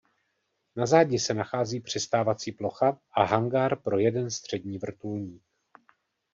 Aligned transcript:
Na 0.75 0.85
zádi 0.85 1.19
se 1.19 1.33
nachází 1.33 1.79
přistávací 1.79 2.51
plocha 2.51 2.99
a 3.11 3.23
hangár 3.23 3.81
pro 3.81 3.99
jeden 3.99 4.31
střední 4.31 4.77
vrtulník. 4.77 5.43